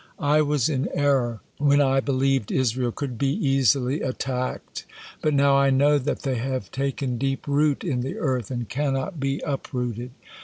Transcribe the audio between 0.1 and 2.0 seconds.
"I was in error when I